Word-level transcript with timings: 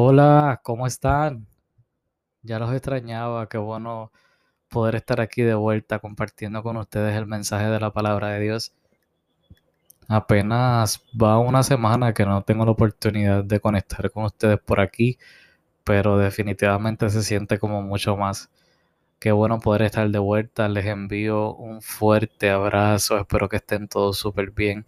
Hola, 0.00 0.60
¿cómo 0.62 0.86
están? 0.86 1.48
Ya 2.42 2.60
los 2.60 2.72
extrañaba, 2.72 3.48
qué 3.48 3.58
bueno 3.58 4.12
poder 4.68 4.94
estar 4.94 5.20
aquí 5.20 5.42
de 5.42 5.54
vuelta 5.54 5.98
compartiendo 5.98 6.62
con 6.62 6.76
ustedes 6.76 7.16
el 7.16 7.26
mensaje 7.26 7.66
de 7.66 7.80
la 7.80 7.92
palabra 7.92 8.28
de 8.28 8.40
Dios. 8.40 8.72
Apenas 10.06 11.04
va 11.20 11.38
una 11.40 11.64
semana 11.64 12.14
que 12.14 12.24
no 12.24 12.42
tengo 12.42 12.64
la 12.64 12.70
oportunidad 12.70 13.42
de 13.42 13.58
conectar 13.58 14.08
con 14.12 14.24
ustedes 14.24 14.60
por 14.60 14.78
aquí, 14.78 15.18
pero 15.84 16.16
definitivamente 16.16 17.10
se 17.10 17.24
siente 17.24 17.58
como 17.58 17.82
mucho 17.82 18.16
más. 18.16 18.50
Qué 19.18 19.32
bueno 19.32 19.60
poder 19.60 19.82
estar 19.82 20.08
de 20.10 20.20
vuelta, 20.20 20.68
les 20.68 20.86
envío 20.86 21.54
un 21.54 21.82
fuerte 21.82 22.50
abrazo, 22.50 23.18
espero 23.18 23.48
que 23.48 23.56
estén 23.56 23.88
todos 23.88 24.18
súper 24.18 24.52
bien. 24.52 24.86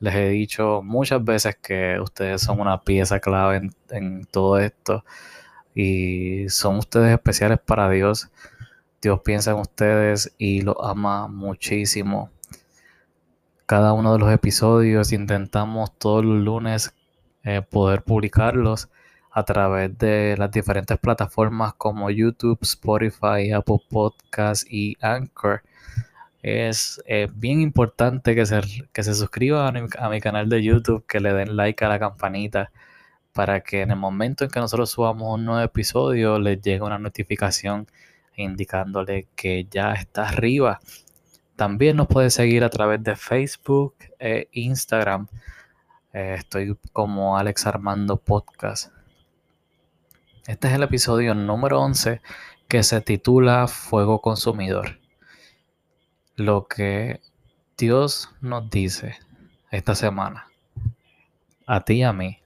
Les 0.00 0.14
he 0.14 0.28
dicho 0.28 0.82
muchas 0.82 1.24
veces 1.24 1.56
que 1.56 1.98
ustedes 2.00 2.42
son 2.42 2.60
una 2.60 2.82
pieza 2.82 3.20
clave 3.20 3.70
en, 3.90 4.24
todo 4.26 4.58
esto 4.58 5.04
y 5.74 6.48
son 6.48 6.78
ustedes 6.78 7.12
especiales 7.12 7.58
para 7.60 7.88
Dios. 7.90 8.28
Dios 9.00 9.20
piensa 9.24 9.52
en 9.52 9.58
ustedes 9.58 10.34
y 10.38 10.62
los 10.62 10.76
ama 10.82 11.28
muchísimo. 11.28 12.30
Cada 13.66 13.92
uno 13.92 14.12
de 14.12 14.18
los 14.18 14.30
episodios 14.32 15.12
intentamos 15.12 15.96
todos 15.98 16.24
los 16.24 16.42
lunes 16.42 16.94
eh, 17.44 17.62
poder 17.62 18.02
publicarlos 18.02 18.88
a 19.30 19.44
través 19.44 19.96
de 19.98 20.36
las 20.38 20.50
diferentes 20.50 20.98
plataformas 20.98 21.74
como 21.74 22.10
YouTube, 22.10 22.58
Spotify, 22.62 23.52
Apple 23.52 23.80
Podcasts 23.90 24.66
y 24.70 24.96
Anchor 25.00 25.62
es 26.44 27.02
eh, 27.06 27.28
bien 27.34 27.62
importante 27.62 28.34
que 28.34 28.44
se, 28.44 28.60
que 28.92 29.02
se 29.02 29.14
suscriban 29.14 29.88
a 29.98 30.08
mi, 30.10 30.20
canal 30.20 30.50
de 30.50 30.62
YouTube, 30.62 31.06
que 31.06 31.18
le 31.18 31.32
den 31.32 31.56
like 31.56 31.82
a 31.82 31.88
la 31.88 31.98
campanita 31.98 32.70
para 33.32 33.62
que 33.62 33.80
en 33.80 33.90
el 33.90 33.96
momento 33.96 34.44
en 34.44 34.50
que 34.50 34.60
nosotros 34.60 34.90
subamos 34.90 35.34
un 35.34 35.46
nuevo 35.46 35.62
episodio 35.62 36.38
les 36.38 36.60
llegue 36.60 36.82
una 36.82 36.98
notificación 36.98 37.86
indicándole 38.36 39.26
que 39.34 39.66
ya 39.70 39.94
está 39.94 40.28
arriba. 40.28 40.80
También 41.56 41.96
nos 41.96 42.08
puede 42.08 42.28
seguir 42.28 42.62
a 42.62 42.68
través 42.68 43.02
de 43.02 43.16
Facebook 43.16 43.94
e 44.18 44.48
Instagram. 44.52 45.28
Eh, 46.12 46.36
estoy 46.38 46.76
como 46.92 47.38
Alex 47.38 47.66
Armando 47.66 48.18
Podcast. 48.18 48.92
Este 50.46 50.68
es 50.68 50.74
el 50.74 50.82
episodio 50.82 51.34
número 51.34 51.80
11 51.80 52.20
que 52.68 52.82
se 52.82 53.00
titula 53.00 53.66
Fuego 53.66 54.20
Consumidor 54.20 55.03
lo 56.36 56.66
que 56.66 57.20
Dios 57.78 58.30
nos 58.40 58.68
dice 58.68 59.16
esta 59.70 59.94
semana, 59.94 60.48
a 61.66 61.80
ti 61.80 61.94
y 61.94 62.02
a 62.02 62.12
mí, 62.12 62.40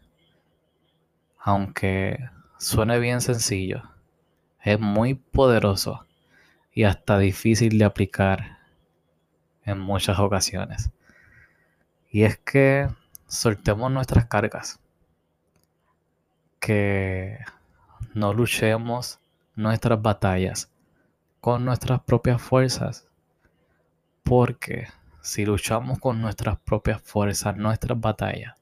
aunque 1.39 2.19
suene 2.59 2.99
bien 2.99 3.23
sencillo, 3.23 3.83
es 4.63 4.79
muy 4.79 5.15
poderoso 5.15 6.07
y 6.73 6.85
hasta 6.85 7.19
difícil 7.19 7.79
de 7.79 7.87
aplicar 7.87 8.59
en 9.65 9.79
muchas 9.79 10.19
ocasiones. 10.19 10.91
Y 12.11 12.25
es 12.25 12.37
que 12.39 12.89
soltemos 13.27 13.91
nuestras 13.91 14.27
cargas, 14.27 14.81
que 16.61 17.39
no 18.13 18.35
luchemos 18.35 19.19
nuestras 19.57 20.01
batallas 20.01 20.71
con 21.41 21.65
nuestras 21.65 22.03
propias 22.03 22.41
fuerzas, 22.43 23.08
porque 24.29 24.89
si 25.23 25.47
luchamos 25.47 25.99
con 26.01 26.21
nuestras 26.21 26.61
propias 26.61 27.01
fuerzas, 27.01 27.57
nuestras 27.57 27.99
batallas, 27.99 28.57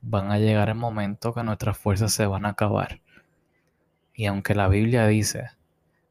van 0.00 0.30
a 0.32 0.38
llegar 0.38 0.70
el 0.70 0.76
momento 0.76 1.34
que 1.34 1.42
nuestras 1.42 1.76
fuerzas 1.76 2.10
se 2.10 2.24
van 2.24 2.46
a 2.46 2.50
acabar. 2.50 3.02
Y 4.14 4.24
aunque 4.24 4.54
la 4.54 4.68
Biblia 4.68 5.06
dice 5.06 5.50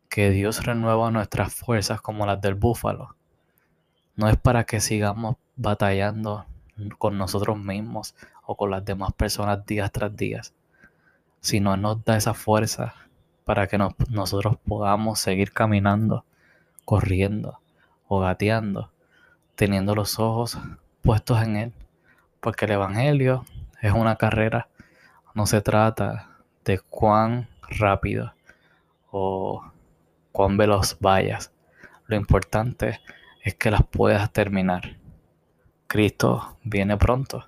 que 0.10 0.30
Dios 0.30 0.64
renueva 0.64 1.10
nuestras 1.10 1.56
fuerzas 1.56 2.02
como 2.02 2.28
las 2.28 2.40
del 2.40 2.54
búfalo, 2.54 3.16
no 4.16 4.30
es 4.30 4.38
para 4.38 4.64
que 4.66 4.80
sigamos 4.80 5.38
batallando 5.56 6.46
con 7.00 7.18
nosotros 7.18 7.58
mismos 7.58 8.14
o 8.46 8.56
con 8.56 8.70
las 8.70 8.86
demás 8.86 9.12
personas 9.14 9.66
día 9.66 9.90
tras 9.90 10.16
día, 10.16 10.42
sino 11.40 11.78
nos 11.78 12.06
da 12.06 12.16
esa 12.16 12.36
fuerza 12.36 12.94
para 13.44 13.66
que 13.66 13.80
nosotros 14.10 14.58
podamos 14.68 15.20
seguir 15.20 15.52
caminando, 15.52 16.26
corriendo, 16.86 17.61
o 18.14 18.20
gateando, 18.20 18.92
teniendo 19.56 19.96
los 19.96 20.20
ojos 20.20 20.58
puestos 21.02 21.42
en 21.44 21.56
Él. 21.56 21.74
Porque 22.42 22.66
el 22.66 22.72
Evangelio 22.72 23.46
es 23.82 23.94
una 23.94 24.18
carrera, 24.18 24.68
no 25.34 25.46
se 25.46 25.62
trata 25.62 26.28
de 26.66 26.80
cuán 26.80 27.48
rápido 27.70 28.34
o 29.12 29.64
cuán 30.34 30.58
veloz 30.58 30.98
vayas. 31.00 31.54
Lo 32.08 32.18
importante 32.18 33.00
es 33.46 33.56
que 33.56 33.72
las 33.72 33.86
puedas 33.86 34.30
terminar. 34.34 34.98
Cristo 35.88 36.58
viene 36.66 36.98
pronto. 36.98 37.48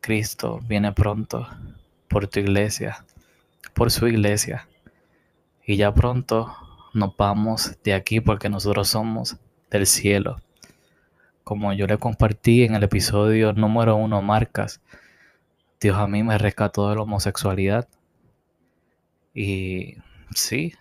Cristo 0.00 0.60
viene 0.62 0.92
pronto 0.92 1.48
por 2.06 2.28
tu 2.28 2.38
iglesia, 2.38 3.04
por 3.74 3.90
su 3.90 4.06
iglesia. 4.06 4.68
Y 5.66 5.76
ya 5.76 5.92
pronto 5.92 6.54
nos 6.94 7.16
vamos 7.16 7.76
de 7.82 7.94
aquí 7.94 8.20
porque 8.20 8.48
nosotros 8.48 8.86
somos 8.86 9.38
del 9.72 9.86
cielo. 9.86 10.36
Como 11.44 11.72
yo 11.72 11.86
le 11.86 11.98
compartí 11.98 12.62
en 12.62 12.74
el 12.74 12.84
episodio 12.84 13.52
número 13.52 13.96
uno, 13.96 14.22
Marcas, 14.22 14.80
Dios 15.80 15.96
a 15.96 16.06
mí 16.06 16.22
me 16.22 16.38
rescató 16.38 16.88
de 16.88 16.96
la 16.96 17.02
homosexualidad. 17.02 17.88
Y 19.34 19.96
sí, 20.34 20.74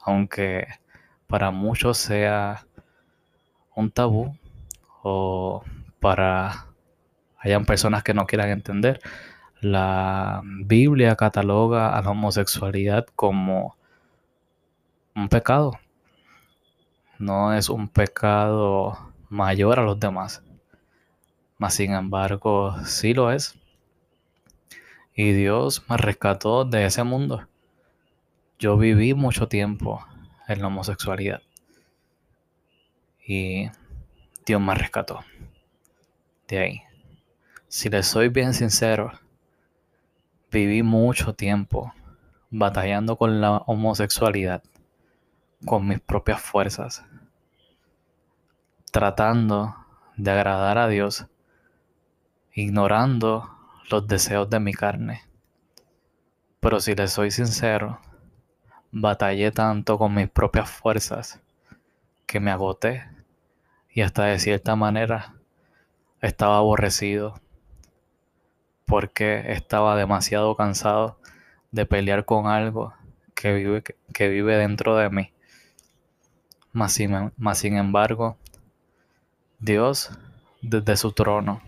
aunque 0.00 0.66
para 1.26 1.50
muchos 1.50 1.98
sea 1.98 2.66
un 3.74 3.90
tabú 3.90 4.36
o 5.02 5.64
para 5.98 6.66
hayan 7.38 7.64
personas 7.64 8.02
que 8.02 8.14
no 8.14 8.26
quieran 8.26 8.50
entender, 8.50 9.00
la 9.60 10.42
Biblia 10.44 11.16
cataloga 11.16 11.96
a 11.96 12.02
la 12.02 12.10
homosexualidad 12.10 13.06
como 13.16 13.76
un 15.14 15.28
pecado 15.28 15.78
no 17.20 17.52
es 17.52 17.68
un 17.68 17.86
pecado 17.86 19.12
mayor 19.28 19.78
a 19.78 19.82
los 19.82 20.00
demás. 20.00 20.42
Mas 21.58 21.74
sin 21.74 21.92
embargo, 21.92 22.74
sí 22.86 23.12
lo 23.12 23.30
es. 23.30 23.54
Y 25.14 25.32
Dios 25.32 25.84
me 25.90 25.98
rescató 25.98 26.64
de 26.64 26.86
ese 26.86 27.04
mundo. 27.04 27.46
Yo 28.58 28.78
viví 28.78 29.12
mucho 29.12 29.48
tiempo 29.48 30.02
en 30.48 30.62
la 30.62 30.68
homosexualidad. 30.68 31.42
Y 33.26 33.70
Dios 34.46 34.60
me 34.60 34.74
rescató. 34.74 35.20
De 36.48 36.58
ahí. 36.58 36.82
Si 37.68 37.90
le 37.90 38.02
soy 38.02 38.30
bien 38.30 38.54
sincero, 38.54 39.12
viví 40.50 40.82
mucho 40.82 41.34
tiempo 41.34 41.92
batallando 42.50 43.16
con 43.16 43.42
la 43.42 43.58
homosexualidad 43.66 44.62
con 45.64 45.86
mis 45.86 46.00
propias 46.00 46.40
fuerzas, 46.40 47.04
tratando 48.90 49.76
de 50.16 50.30
agradar 50.30 50.78
a 50.78 50.88
Dios, 50.88 51.26
ignorando 52.52 53.50
los 53.90 54.06
deseos 54.06 54.48
de 54.50 54.60
mi 54.60 54.72
carne. 54.72 55.22
Pero 56.60 56.80
si 56.80 56.94
le 56.94 57.08
soy 57.08 57.30
sincero, 57.30 58.00
batallé 58.92 59.50
tanto 59.50 59.98
con 59.98 60.14
mis 60.14 60.28
propias 60.28 60.70
fuerzas 60.70 61.40
que 62.26 62.40
me 62.40 62.50
agoté 62.50 63.04
y 63.92 64.02
hasta 64.02 64.24
de 64.24 64.38
cierta 64.38 64.76
manera 64.76 65.34
estaba 66.20 66.58
aborrecido 66.58 67.40
porque 68.86 69.52
estaba 69.52 69.96
demasiado 69.96 70.56
cansado 70.56 71.18
de 71.70 71.86
pelear 71.86 72.24
con 72.24 72.46
algo 72.46 72.92
que 73.34 73.54
vive, 73.54 73.82
que 74.12 74.28
vive 74.28 74.56
dentro 74.56 74.96
de 74.96 75.10
mí. 75.10 75.32
Mas 76.72 76.92
sin, 76.92 77.76
embargo, 77.76 78.36
Dios 79.62 80.10
desde 80.62 80.96
su 80.96 81.12
trono 81.12 81.60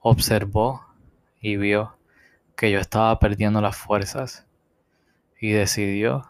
observó 0.00 0.82
y 1.42 1.58
vio 1.58 1.94
que 2.56 2.70
yo 2.70 2.80
estaba 2.80 3.18
perdiendo 3.18 3.60
las 3.60 3.76
fuerzas 3.76 4.46
y 5.38 5.50
decidió 5.50 6.26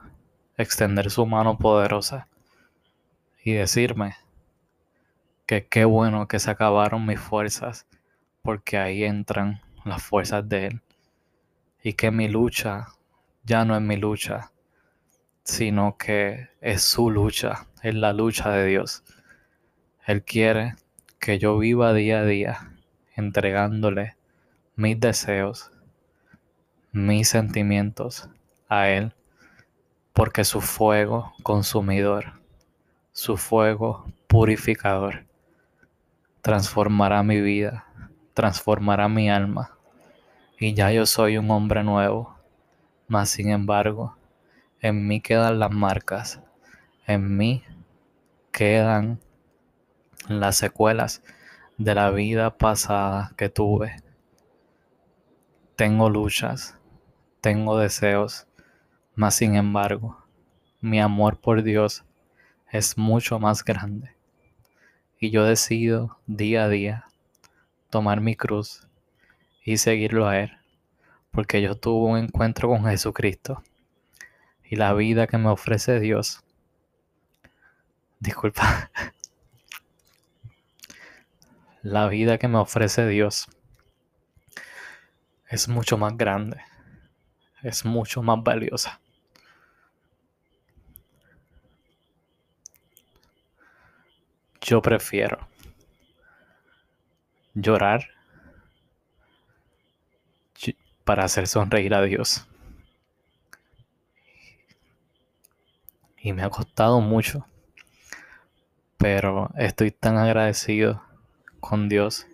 extender 0.57 1.13
su 1.13 1.25
mano 1.25 1.57
poderosa 1.57 2.27
y 3.45 3.53
decirme 3.53 4.17
que 5.47 5.69
qué 5.69 5.85
bueno 5.85 6.27
que 6.27 6.41
se 6.41 6.51
acabaron 6.51 7.07
mis 7.07 7.21
fuerzas 7.21 7.87
porque 8.43 8.77
ahí 8.77 9.05
entran 9.05 9.63
las 9.85 10.03
fuerzas 10.03 10.49
de 10.49 10.67
Él 10.67 10.83
y 11.81 11.93
que 11.93 12.11
mi 12.11 12.27
lucha 12.27 12.89
ya 13.45 13.65
no 13.65 13.77
es 13.77 13.83
mi 13.83 13.97
lucha, 13.97 14.51
sino 15.45 15.97
que 15.97 16.49
es 16.61 16.83
su 16.83 17.09
lucha, 17.09 17.69
es 17.85 17.95
la 17.95 18.13
lucha 18.13 18.51
de 18.51 18.67
Dios. 18.67 19.05
Él 20.06 20.23
quiere 20.23 20.76
que 21.19 21.41
yo 21.41 21.58
viva 21.58 21.93
día 21.93 22.20
a 22.20 22.25
día 22.25 22.73
entregándole 23.17 24.14
mis 24.76 25.00
deseos, 25.00 25.73
mis 26.93 27.29
sentimientos 27.29 28.29
a 28.69 28.88
Él, 28.88 29.14
porque 30.12 30.44
su 30.44 30.61
fuego 30.61 31.32
consumidor, 31.43 32.35
su 33.11 33.37
fuego 33.37 34.06
purificador, 34.29 35.26
transformará 36.41 37.25
mi 37.25 37.41
vida, 37.41 37.85
transformará 38.32 39.08
mi 39.08 39.29
alma, 39.29 39.76
y 40.56 40.73
ya 40.75 40.93
yo 40.93 41.05
soy 41.05 41.37
un 41.37 41.50
hombre 41.50 41.82
nuevo, 41.82 42.37
mas 43.08 43.31
sin 43.31 43.50
embargo, 43.50 44.17
en 44.81 45.08
mí 45.08 45.20
quedan 45.20 45.58
las 45.58 45.73
marcas, 45.73 46.41
en 47.08 47.37
mí 47.37 47.64
quedan 48.53 49.19
las 50.28 50.56
secuelas 50.56 51.23
de 51.78 51.94
la 51.94 52.11
vida 52.11 52.56
pasada 52.56 53.32
que 53.37 53.49
tuve. 53.49 53.96
Tengo 55.76 56.11
luchas, 56.11 56.78
tengo 57.40 57.78
deseos, 57.78 58.46
mas 59.14 59.34
sin 59.34 59.56
embargo, 59.56 60.25
mi 60.81 61.00
amor 61.00 61.38
por 61.38 61.62
Dios 61.62 62.05
es 62.70 62.99
mucho 62.99 63.38
más 63.38 63.64
grande. 63.64 64.17
Y 65.19 65.31
yo 65.31 65.44
decido 65.44 66.19
día 66.26 66.64
a 66.64 66.69
día 66.69 67.05
tomar 67.90 68.20
mi 68.20 68.37
cruz 68.37 68.87
y 69.64 69.79
seguirlo 69.79 70.29
a 70.29 70.38
Él, 70.38 70.52
porque 71.31 71.62
yo 71.62 71.76
tuve 71.76 72.11
un 72.11 72.19
encuentro 72.19 72.69
con 72.69 72.84
Jesucristo 72.84 73.62
y 74.64 74.76
la 74.76 74.93
vida 74.94 75.26
que 75.26 75.38
me 75.38 75.49
ofrece 75.49 76.00
Dios. 76.00 76.43
Disculpa. 78.19 78.90
La 81.88 82.09
vida 82.09 82.37
que 82.37 82.49
me 82.49 82.59
ofrece 82.59 83.06
Dios 83.06 83.47
es 85.49 85.69
mucho 85.69 85.97
más 85.97 86.17
grande, 86.17 86.61
es 87.62 87.85
mucho 87.85 88.25
más 88.25 88.43
valiosa. 88.43 89.00
Yo 94.61 94.83
prefiero 94.83 95.49
llorar 97.55 98.09
para 101.05 101.23
hacer 101.23 101.47
sonreír 101.47 101.94
a 101.94 102.03
Dios. 102.03 102.49
Y 106.17 106.32
me 106.32 106.43
ha 106.43 106.50
costado 106.50 107.00
mucho, 107.00 107.47
pero 108.97 109.50
estoy 109.56 109.93
tan 109.93 110.17
agradecido 110.17 111.06
con 111.69 111.89
Dios 111.89 112.27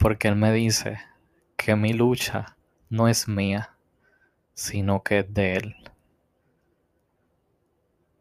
porque 0.00 0.28
Él 0.28 0.36
me 0.36 0.50
dice 0.52 0.98
que 1.56 1.76
mi 1.76 1.92
lucha 1.92 2.56
no 2.88 3.06
es 3.06 3.28
mía, 3.28 3.76
sino 4.54 5.02
que 5.02 5.18
es 5.18 5.34
de 5.34 5.56
Él. 5.56 5.76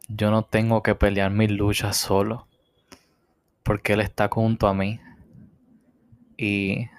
Yo 0.09 0.29
no 0.29 0.43
tengo 0.43 0.83
que 0.83 0.95
pelear 0.95 1.31
mi 1.31 1.47
lucha 1.47 1.93
solo 1.93 2.47
porque 3.63 3.93
Él 3.93 4.01
está 4.01 4.27
junto 4.27 4.67
a 4.67 4.73
mí 4.73 4.99
y 6.35 6.89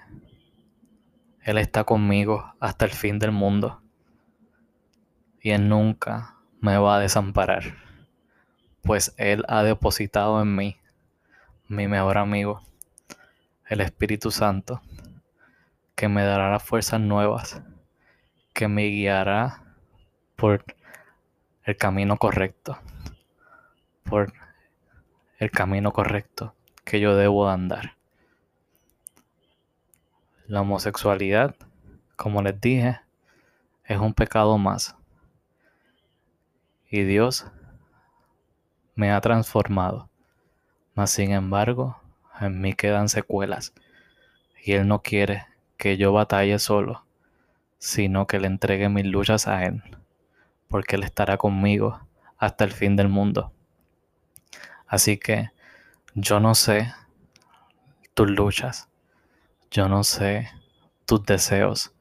Él 1.43 1.59
está 1.59 1.83
conmigo 1.83 2.55
hasta 2.59 2.85
el 2.85 2.91
fin 2.91 3.19
del 3.19 3.31
mundo 3.31 3.83
y 5.41 5.51
Él 5.51 5.69
nunca 5.69 6.37
me 6.59 6.77
va 6.77 6.95
a 6.95 6.99
desamparar, 6.99 7.75
pues 8.81 9.13
Él 9.17 9.43
ha 9.47 9.61
depositado 9.61 10.41
en 10.41 10.55
mí, 10.55 10.77
mi 11.67 11.87
mejor 11.87 12.17
amigo, 12.17 12.61
el 13.71 13.79
Espíritu 13.79 14.31
Santo, 14.31 14.81
que 15.95 16.09
me 16.09 16.23
dará 16.23 16.51
las 16.51 16.61
fuerzas 16.61 16.99
nuevas, 16.99 17.61
que 18.53 18.67
me 18.67 18.87
guiará 18.87 19.63
por 20.35 20.65
el 21.63 21.77
camino 21.77 22.17
correcto, 22.17 22.77
por 24.03 24.33
el 25.37 25.51
camino 25.51 25.93
correcto 25.93 26.53
que 26.83 26.99
yo 26.99 27.15
debo 27.15 27.47
andar. 27.47 27.95
La 30.47 30.59
homosexualidad, 30.59 31.55
como 32.17 32.41
les 32.41 32.59
dije, 32.59 32.99
es 33.85 33.99
un 33.99 34.13
pecado 34.13 34.57
más. 34.57 34.97
Y 36.89 37.03
Dios 37.03 37.49
me 38.95 39.13
ha 39.13 39.21
transformado. 39.21 40.09
Mas 40.93 41.11
sin 41.11 41.31
embargo, 41.31 42.00
en 42.41 42.59
mí 42.59 42.73
quedan 42.73 43.09
secuelas. 43.09 43.73
Y 44.63 44.73
Él 44.73 44.87
no 44.87 45.01
quiere 45.01 45.45
que 45.77 45.97
yo 45.97 46.13
batalle 46.13 46.59
solo, 46.59 47.05
sino 47.77 48.27
que 48.27 48.39
le 48.39 48.47
entregue 48.47 48.89
mis 48.89 49.05
luchas 49.05 49.47
a 49.47 49.65
Él, 49.65 49.81
porque 50.67 50.95
Él 50.95 51.03
estará 51.03 51.37
conmigo 51.37 51.99
hasta 52.37 52.63
el 52.63 52.71
fin 52.71 52.95
del 52.95 53.07
mundo. 53.07 53.51
Así 54.87 55.17
que 55.17 55.51
yo 56.13 56.39
no 56.39 56.53
sé 56.53 56.93
tus 58.13 58.29
luchas, 58.29 58.89
yo 59.71 59.87
no 59.87 60.03
sé 60.03 60.49
tus 61.05 61.23
deseos. 61.23 61.93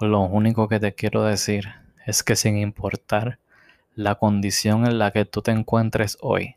Lo 0.00 0.20
único 0.20 0.68
que 0.68 0.80
te 0.80 0.94
quiero 0.94 1.22
decir 1.24 1.68
es 2.06 2.22
que 2.22 2.36
sin 2.36 2.58
importar 2.58 3.38
la 3.94 4.16
condición 4.16 4.86
en 4.86 4.98
la 4.98 5.12
que 5.12 5.24
tú 5.24 5.42
te 5.42 5.50
encuentres 5.50 6.18
hoy, 6.20 6.56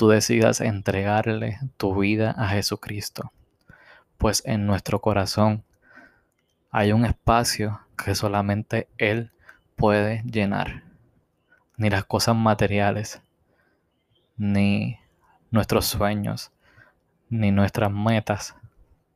tú 0.00 0.08
decidas 0.08 0.62
entregarle 0.62 1.58
tu 1.76 1.94
vida 1.94 2.30
a 2.30 2.48
Jesucristo, 2.48 3.32
pues 4.16 4.42
en 4.46 4.64
nuestro 4.66 5.02
corazón 5.02 5.62
hay 6.70 6.92
un 6.92 7.04
espacio 7.04 7.82
que 8.02 8.14
solamente 8.14 8.88
Él 8.96 9.30
puede 9.76 10.22
llenar, 10.22 10.84
ni 11.76 11.90
las 11.90 12.06
cosas 12.06 12.34
materiales, 12.34 13.20
ni 14.38 14.98
nuestros 15.50 15.84
sueños 15.84 16.50
ni 17.28 17.52
nuestras 17.52 17.92
metas 17.92 18.56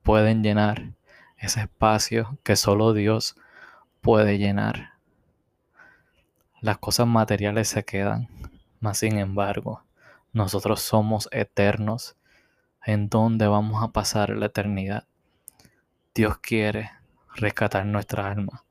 pueden 0.03 0.43
llenar 0.43 0.91
ese 1.39 1.63
espacio 1.63 2.37
que 2.43 2.57
solo 2.57 2.93
Dios 2.93 3.37
puede 4.03 4.37
llenar. 4.37 4.91
Las 6.61 6.77
cosas 6.77 7.07
materiales 7.07 7.69
se 7.69 7.87
quedan, 7.87 8.29
mas 8.81 8.99
sin 8.99 9.17
embargo, 9.17 9.83
nosotros 10.35 10.81
somos 10.81 11.29
eternos. 11.33 12.17
¿En 12.85 13.09
donde 13.09 13.47
vamos 13.47 13.83
a 13.83 13.93
pasar 13.93 14.29
la 14.31 14.47
eternidad? 14.47 15.07
Dios 16.15 16.37
quiere 16.39 16.91
rescatar 17.35 17.87
nuestra 17.87 18.31
alma. 18.31 18.65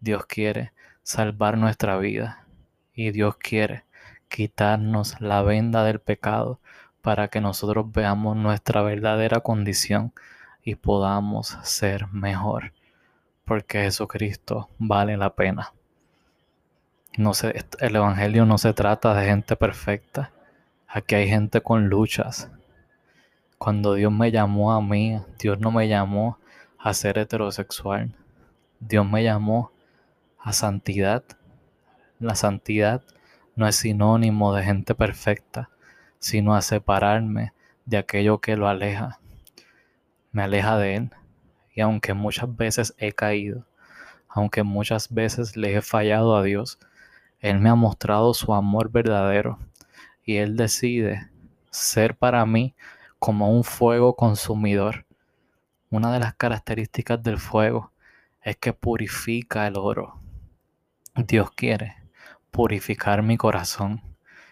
Dios 0.00 0.24
quiere 0.24 0.72
salvar 1.02 1.58
nuestra 1.58 1.98
vida. 1.98 2.46
Y 2.94 3.10
Dios 3.10 3.36
quiere 3.36 3.84
quitarnos 4.28 5.20
la 5.20 5.42
venda 5.42 5.84
del 5.84 6.00
pecado 6.00 6.60
para 7.02 7.28
que 7.28 7.40
nosotros 7.40 7.90
veamos 7.92 8.36
nuestra 8.36 8.82
verdadera 8.82 9.40
condición 9.40 10.12
y 10.62 10.74
podamos 10.74 11.58
ser 11.62 12.08
mejor, 12.08 12.72
porque 13.44 13.82
Jesucristo 13.82 14.68
vale 14.78 15.16
la 15.16 15.34
pena. 15.34 15.72
No 17.16 17.34
se, 17.34 17.64
el 17.80 17.96
Evangelio 17.96 18.44
no 18.44 18.58
se 18.58 18.74
trata 18.74 19.14
de 19.14 19.26
gente 19.26 19.56
perfecta. 19.56 20.30
Aquí 20.90 21.16
hay 21.16 21.28
gente 21.28 21.60
con 21.60 21.90
luchas. 21.90 22.50
Cuando 23.58 23.92
Dios 23.92 24.10
me 24.10 24.30
llamó 24.30 24.72
a 24.72 24.80
mí, 24.80 25.20
Dios 25.38 25.60
no 25.60 25.70
me 25.70 25.86
llamó 25.86 26.38
a 26.78 26.94
ser 26.94 27.18
heterosexual. 27.18 28.14
Dios 28.80 29.06
me 29.06 29.22
llamó 29.22 29.70
a 30.38 30.54
santidad. 30.54 31.22
La 32.18 32.34
santidad 32.34 33.02
no 33.54 33.68
es 33.68 33.76
sinónimo 33.76 34.54
de 34.54 34.64
gente 34.64 34.94
perfecta 34.94 35.68
sino 36.18 36.54
a 36.54 36.62
separarme 36.62 37.52
de 37.84 37.98
aquello 37.98 38.38
que 38.40 38.56
lo 38.56 38.66
aleja. 38.66 39.20
Me 40.32 40.42
aleja 40.42 40.78
de 40.78 40.96
Él. 40.96 41.10
Y 41.74 41.82
aunque 41.82 42.14
muchas 42.14 42.56
veces 42.56 42.94
he 42.96 43.12
caído, 43.12 43.66
aunque 44.26 44.62
muchas 44.62 45.12
veces 45.12 45.54
le 45.54 45.76
he 45.76 45.82
fallado 45.82 46.34
a 46.34 46.42
Dios, 46.42 46.78
Él 47.40 47.60
me 47.60 47.68
ha 47.68 47.74
mostrado 47.74 48.32
su 48.32 48.54
amor 48.54 48.90
verdadero 48.90 49.58
y 50.28 50.36
Él 50.36 50.58
decide 50.58 51.30
ser 51.70 52.14
para 52.14 52.44
mí 52.44 52.74
como 53.18 53.50
un 53.50 53.64
fuego 53.64 54.14
consumidor. 54.14 55.06
Una 55.88 56.12
de 56.12 56.18
las 56.18 56.34
características 56.34 57.22
del 57.22 57.38
fuego 57.38 57.92
es 58.42 58.58
que 58.58 58.74
purifica 58.74 59.66
el 59.66 59.78
oro. 59.78 60.20
Dios 61.14 61.50
quiere 61.52 61.96
purificar 62.50 63.22
mi 63.22 63.38
corazón 63.38 64.02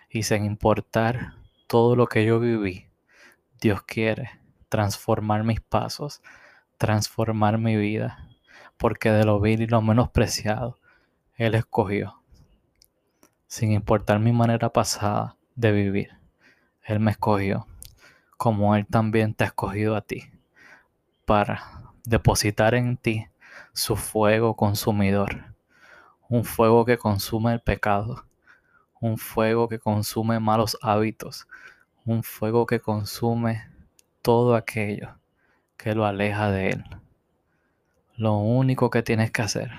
y 0.08 0.22
sin 0.22 0.46
importar 0.46 1.34
todo 1.66 1.94
lo 1.94 2.06
que 2.06 2.24
yo 2.24 2.40
viví, 2.40 2.88
Dios 3.60 3.82
quiere 3.82 4.30
transformar 4.70 5.44
mis 5.44 5.60
pasos, 5.60 6.22
transformar 6.78 7.58
mi 7.58 7.76
vida, 7.76 8.30
porque 8.78 9.10
de 9.10 9.24
lo 9.24 9.40
vil 9.40 9.60
y 9.60 9.66
lo 9.66 9.82
menospreciado, 9.82 10.78
Él 11.34 11.54
escogió. 11.54 12.22
Sin 13.46 13.72
importar 13.72 14.20
mi 14.20 14.32
manera 14.32 14.70
pasada 14.70 15.35
de 15.56 15.72
vivir, 15.72 16.10
Él 16.84 17.00
me 17.00 17.10
escogió, 17.10 17.66
como 18.36 18.76
Él 18.76 18.86
también 18.86 19.34
te 19.34 19.44
ha 19.44 19.48
escogido 19.48 19.96
a 19.96 20.02
ti, 20.02 20.30
para 21.24 21.92
depositar 22.04 22.74
en 22.74 22.96
ti 22.96 23.26
su 23.72 23.96
fuego 23.96 24.54
consumidor. 24.54 25.54
Un 26.28 26.44
fuego 26.44 26.84
que 26.84 26.98
consume 26.98 27.52
el 27.52 27.60
pecado. 27.60 28.24
Un 29.00 29.18
fuego 29.18 29.68
que 29.68 29.78
consume 29.78 30.40
malos 30.40 30.78
hábitos. 30.82 31.46
Un 32.04 32.22
fuego 32.22 32.66
que 32.66 32.80
consume 32.80 33.68
todo 34.22 34.54
aquello 34.54 35.18
que 35.76 35.94
lo 35.94 36.04
aleja 36.04 36.50
de 36.50 36.70
Él. 36.70 36.84
Lo 38.16 38.36
único 38.38 38.90
que 38.90 39.02
tienes 39.02 39.30
que 39.30 39.42
hacer 39.42 39.70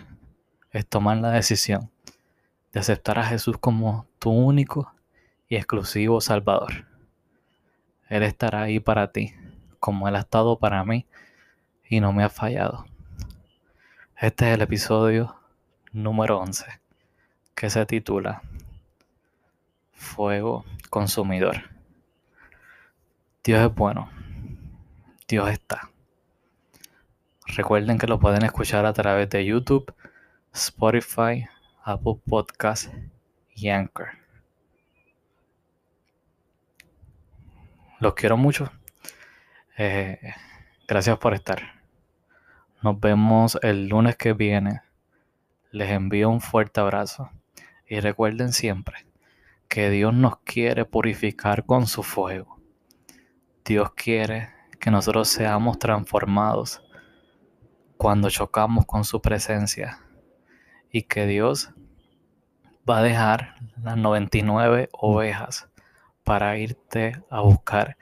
es 0.72 0.88
tomar 0.88 1.18
la 1.18 1.32
decisión 1.32 1.90
de 2.72 2.80
aceptar 2.80 3.18
a 3.18 3.26
Jesús 3.26 3.58
como 3.58 4.06
tu 4.20 4.30
único 4.30 4.94
y 5.48 5.56
exclusivo 5.56 6.22
Salvador. 6.22 6.86
Él 8.10 8.24
estará 8.24 8.64
ahí 8.64 8.80
para 8.80 9.12
ti, 9.12 9.34
como 9.80 10.08
Él 10.08 10.16
ha 10.16 10.20
estado 10.20 10.60
para 10.60 10.84
mí 10.84 11.06
y 11.90 12.00
no 12.00 12.14
me 12.14 12.24
ha 12.24 12.30
fallado. 12.30 12.86
Este 14.16 14.50
es 14.50 14.56
el 14.56 14.62
episodio 14.62 15.36
número 15.92 16.40
11, 16.40 16.66
que 17.56 17.70
se 17.70 17.86
titula 17.86 18.42
Fuego 19.92 20.66
Consumidor. 20.90 21.70
Dios 23.44 23.62
es 23.62 23.76
bueno. 23.76 24.10
Dios 25.28 25.50
está. 25.50 25.90
Recuerden 27.46 27.98
que 27.98 28.08
lo 28.08 28.20
pueden 28.20 28.44
escuchar 28.44 28.86
a 28.86 28.94
través 28.94 29.30
de 29.30 29.46
YouTube, 29.46 29.94
Spotify, 30.54 31.48
Apple 31.84 32.20
Podcasts 32.28 32.92
y 33.56 33.70
Anchor. 33.70 34.27
Los 38.00 38.14
quiero 38.14 38.38
mucho. 38.38 38.72
Eh, 39.76 40.20
gracias 40.88 41.18
por 41.18 41.34
estar. 41.34 41.82
Nos 42.84 43.00
vemos 43.00 43.58
el 43.64 43.88
lunes 43.88 44.16
que 44.16 44.34
viene. 44.34 44.82
Les 45.72 45.90
envío 45.90 46.30
un 46.30 46.40
fuerte 46.40 46.80
abrazo. 46.80 47.32
Y 47.88 48.00
recuerden 48.00 48.54
siempre 48.54 49.08
que 49.68 49.90
Dios 49.90 50.14
nos 50.14 50.38
quiere 50.40 50.86
purificar 50.86 51.66
con 51.66 51.88
su 51.88 52.04
fuego. 52.04 52.60
Dios 53.66 53.92
quiere 53.94 54.50
que 54.80 54.92
nosotros 54.92 55.28
seamos 55.28 55.80
transformados 55.80 56.84
cuando 57.98 58.30
chocamos 58.30 58.86
con 58.86 59.06
su 59.06 59.24
presencia 59.24 60.00
y 60.92 61.02
que 61.04 61.26
Dios 61.26 61.72
va 62.88 63.00
a 63.00 63.04
dejar 63.04 63.56
las 63.82 63.98
99 63.98 64.90
ovejas 64.92 65.68
para 66.28 66.58
irte 66.58 67.24
a 67.30 67.40
buscar 67.40 67.96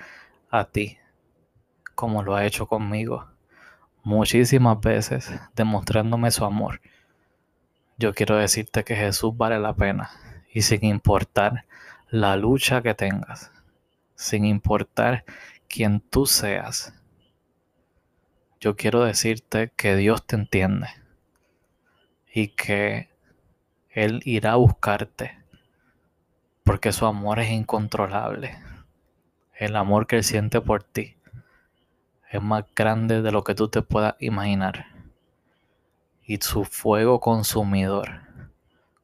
a 0.49 0.65
ti, 0.65 0.97
como 1.93 2.23
lo 2.23 2.35
ha 2.35 2.43
hecho 2.43 2.65
conmigo 2.65 3.27
muchísimas 4.01 4.81
veces, 4.81 5.31
demostrándome 5.55 6.31
su 6.31 6.43
amor. 6.43 6.81
Yo 7.99 8.15
quiero 8.15 8.35
decirte 8.37 8.83
que 8.83 8.95
Jesús 8.95 9.37
vale 9.37 9.59
la 9.59 9.75
pena 9.75 10.09
y 10.51 10.63
sin 10.63 10.85
importar 10.85 11.65
la 12.09 12.35
lucha 12.35 12.81
que 12.81 12.95
tengas, 12.95 13.51
sin 14.15 14.43
importar 14.43 15.23
quién 15.69 15.99
tú 15.99 16.25
seas, 16.25 16.95
yo 18.59 18.75
quiero 18.75 19.05
decirte 19.05 19.71
que 19.75 19.95
Dios 19.95 20.25
te 20.25 20.35
entiende 20.35 20.87
y 22.33 22.47
que 22.47 23.07
Él 23.91 24.21
irá 24.25 24.53
a 24.53 24.55
buscarte 24.55 25.44
porque 26.65 26.91
su 26.91 27.05
amor 27.05 27.39
es 27.39 27.51
incontrolable. 27.51 28.57
El 29.53 29.75
amor 29.75 30.07
que 30.07 30.17
Él 30.17 30.23
siente 30.23 30.59
por 30.59 30.83
ti 30.83 31.15
es 32.31 32.41
más 32.41 32.65
grande 32.75 33.21
de 33.21 33.31
lo 33.31 33.43
que 33.43 33.53
tú 33.53 33.69
te 33.69 33.83
puedas 33.83 34.15
imaginar. 34.19 34.87
Y 36.23 36.37
su 36.37 36.65
fuego 36.65 37.19
consumidor 37.19 38.21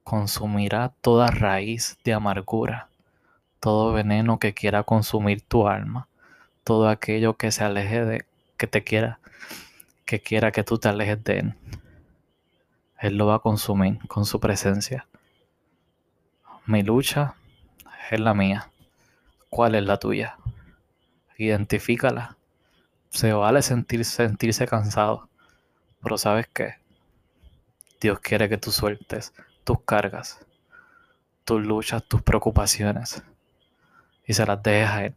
consumirá 0.04 0.92
toda 1.02 1.28
raíz 1.28 2.00
de 2.04 2.14
amargura, 2.14 2.90
todo 3.60 3.94
veneno 3.94 4.40
que 4.40 4.56
quiera 4.56 4.82
consumir 4.82 5.44
tu 5.44 5.68
alma, 5.68 6.08
todo 6.64 6.90
aquello 6.90 7.38
que 7.38 7.52
se 7.52 7.64
aleje 7.64 8.04
de 8.04 8.26
que 8.58 8.66
te 8.66 8.84
quiera, 8.84 9.20
que 10.06 10.20
quiera 10.20 10.52
que 10.52 10.64
tú 10.64 10.80
te 10.80 10.90
alejes 10.90 11.24
de 11.24 11.40
Él. 11.40 11.54
Él 13.00 13.18
lo 13.18 13.28
va 13.28 13.36
a 13.36 13.40
consumir 13.40 14.00
con 14.08 14.26
su 14.26 14.40
presencia. 14.40 15.08
Mi 16.66 16.82
lucha 16.82 17.36
es 18.12 18.20
la 18.20 18.34
mía. 18.34 18.70
¿Cuál 19.50 19.74
es 19.76 19.84
la 19.86 19.98
tuya? 19.98 20.38
Identifícala. 21.38 22.38
Se 23.10 23.32
vale 23.32 23.62
sentir, 23.62 24.04
sentirse 24.04 24.68
cansado. 24.68 25.30
Pero 26.04 26.18
¿sabes 26.18 26.48
qué? 26.54 26.76
Dios 28.02 28.20
quiere 28.20 28.50
que 28.50 28.58
tú 28.58 28.72
sueltes 28.72 29.34
tus 29.64 29.82
cargas, 29.84 30.46
tus 31.46 31.66
luchas, 31.66 32.04
tus 32.04 32.22
preocupaciones 32.22 33.24
y 34.26 34.34
se 34.34 34.46
las 34.46 34.62
dejes 34.62 34.90
a 34.90 35.06
Él. 35.06 35.16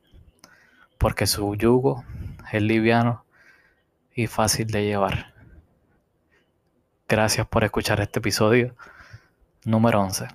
Porque 0.96 1.26
su 1.26 1.56
yugo 1.56 2.04
es 2.52 2.62
liviano 2.62 3.24
y 4.14 4.28
fácil 4.28 4.68
de 4.68 4.84
llevar. 4.84 5.34
Gracias 7.08 7.46
por 7.48 7.64
escuchar 7.64 8.00
este 8.00 8.20
episodio 8.20 8.76
número 9.64 10.00
11. 10.00 10.28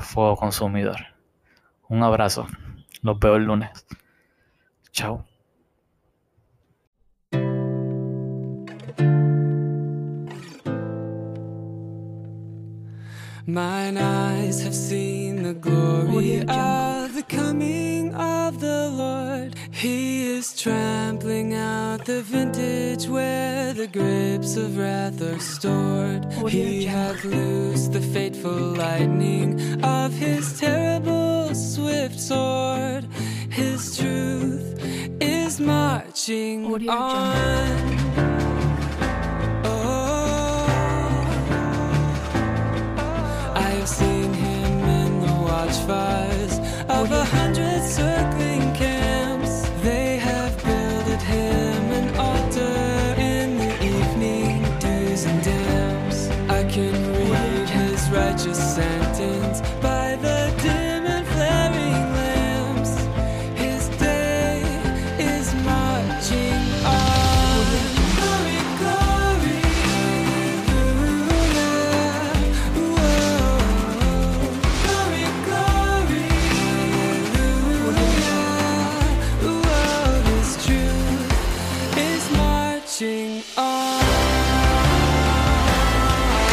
Fuego 0.00 0.36
consumidor. 0.36 1.13
Un 1.88 2.02
abrazo. 2.02 2.46
Los 3.02 3.18
veo 3.18 3.36
el 3.36 3.44
lunes. 3.44 3.70
Chao. 4.92 5.24
Mine 13.46 13.98
eyes 13.98 14.62
have 14.62 14.74
seen 14.74 15.42
the 15.42 15.52
glory 15.52 16.40
of 16.48 17.14
the 17.14 17.24
coming 17.28 18.14
of 18.14 18.58
the 18.58 18.88
Lord. 18.88 19.54
He 19.70 20.36
is 20.38 20.58
trampling 20.58 21.52
out 21.52 22.06
the 22.06 22.22
vintage 22.22 23.06
where 23.06 23.74
the 23.74 23.86
grapes 23.86 24.56
of 24.56 24.78
wrath 24.78 25.20
are 25.20 25.38
stored. 25.38 26.24
He 26.48 26.86
hath 26.86 27.22
loosed 27.24 27.92
the 27.92 28.00
fateful 28.00 28.50
lightning 28.52 29.84
of 29.84 30.14
his 30.14 30.58
terrible 30.58 31.33
swift 31.54 32.18
sword. 32.20 33.04
His 33.50 33.96
truth 33.96 34.78
is 35.20 35.60
marching 35.60 36.88
on. 36.88 38.13